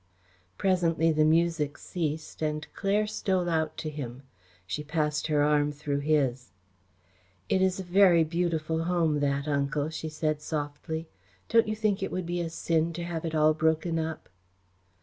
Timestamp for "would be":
12.11-12.41